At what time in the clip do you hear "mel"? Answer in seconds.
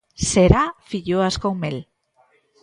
1.61-1.77